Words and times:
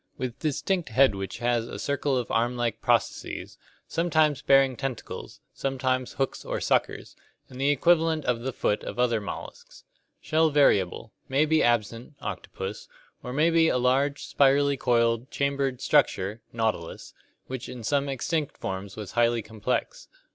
With 0.17 0.39
distinct 0.39 0.89
head 0.89 1.13
which 1.13 1.37
has 1.37 1.67
a 1.67 1.77
circle 1.77 2.17
of 2.17 2.31
arm 2.31 2.57
like 2.57 2.81
processes, 2.81 3.59
sometimes 3.87 4.41
bearing 4.41 4.75
tentacles, 4.75 5.41
sometimes 5.53 6.13
hooks 6.13 6.43
or 6.43 6.59
suckers, 6.59 7.15
and 7.49 7.61
the 7.61 7.69
equivalent 7.69 8.25
of 8.25 8.39
the 8.39 8.51
foot 8.51 8.83
of 8.83 8.97
other 8.97 9.21
molluscs. 9.21 9.83
Shell 10.19 10.49
variable; 10.49 11.13
may 11.29 11.45
be 11.45 11.61
absent 11.61 12.15
(octopus), 12.19 12.87
or 13.21 13.31
may 13.31 13.51
be 13.51 13.67
a 13.67 13.77
large, 13.77 14.23
spirally 14.25 14.75
coiled, 14.75 15.29
chambered 15.29 15.81
structure 15.81 16.41
(nautilus) 16.51 17.13
which 17.45 17.69
in 17.69 17.83
some 17.83 18.09
extinct 18.09 18.57
forms 18.57 18.95
was 18.95 19.11
highly 19.11 19.43
complex. 19.43 20.07